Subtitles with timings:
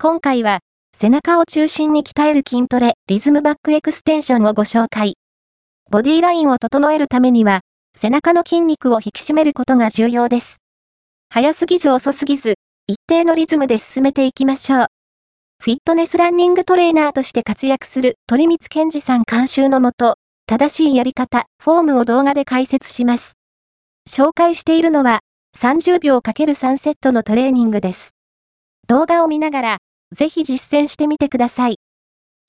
[0.00, 0.60] 今回は、
[0.96, 5.14] 背中を中心に鍛える筋トレ、リズムバックエクステンションをご紹介。
[5.90, 7.62] ボディラインを整えるためには、
[7.96, 10.58] 背中の筋肉を引き締めることが重要です。
[11.30, 12.54] 早すぎず遅すぎず、
[12.86, 14.86] 一定のリズムで進めていきましょう。
[15.60, 20.14] フィットネスランニングトレーナーとして活躍する鳥光健二さん監修のもと、
[20.46, 23.34] 正しいやり方、フォームを動画で解説します。
[24.08, 25.22] 紹介しているのは、
[25.56, 28.12] 30秒 ×3 セットのトレーニングです。
[28.86, 29.78] 動画を見ながら、
[30.12, 31.76] ぜひ実践してみてください。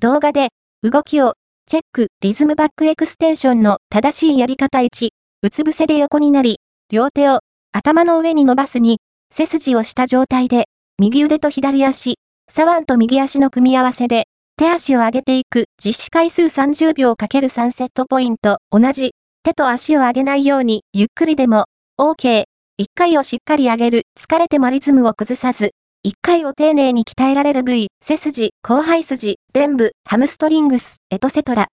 [0.00, 0.48] 動画で、
[0.82, 1.34] 動きを、
[1.66, 5.08] チェック、リズムバックエクステンションの正しいやり方1、
[5.42, 7.40] うつ伏せで横になり、両手を
[7.72, 9.00] 頭の上に伸ばすに、
[9.32, 10.66] 背筋をした状態で、
[10.98, 21.64] 右腕と左足、左腕と右足の組み合わせで、手足を上げていく実施回数30秒 ×3 セットポイント、同じ、手と足を上げないように、ゆっくりでも、
[21.98, 22.44] OK。
[22.78, 25.72] 一回をしっかり上げる、疲れてもリズムを崩さず、
[26.06, 31.66] 一回を丁寧に鍛えられる部位、背筋、広背筋、臀部、ハムストリングス、エトセトラ。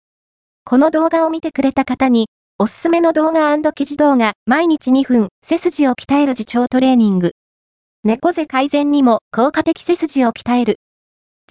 [0.63, 7.31] この動画を見てくれた方に、おすすめの動画記事動画、毎日2分、背筋を鍛える自重トレーニング。
[8.05, 10.77] 猫背改善にも効果的背筋を鍛える。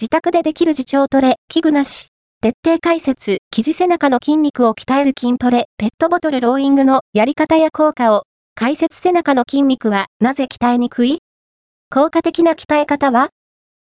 [0.00, 2.06] 自宅でできる自重トレ、器具なし。
[2.40, 8.22] 徹底解説、生地背中の筋肉を鍛える筋トレ、ペットボトルローイングのやり方や効果を、
[8.54, 11.18] 解説背中の筋肉はなぜ鍛えにくい？
[11.92, 13.30] 効果的な鍛え方は？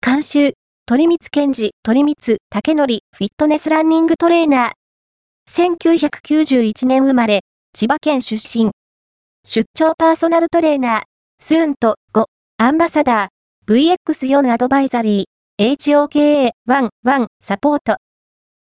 [0.01, 0.53] 監修、
[0.87, 5.73] 鳥光健治、鳥光、竹則、フィットネスランニングトレーナー。
[5.75, 7.41] 1991年生まれ、
[7.73, 8.71] 千葉県出身。
[9.45, 11.03] 出張パーソナルトレーナー、
[11.43, 12.27] スーンと5、
[12.59, 17.97] アンバサダー、VX4 アドバイザリー、HOKA11 サポート。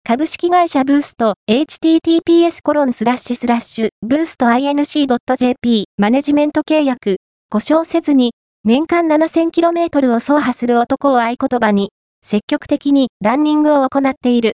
[0.04, 7.16] 株式会社ブースト、https コロンスラッシュスラッシュ、ブースト inc.jp、マネジメント契約、
[7.50, 8.34] 故障せずに、
[8.68, 11.92] 年間 7000km を走破する男を合言葉に、
[12.24, 14.44] 積極的にランニングを行っている。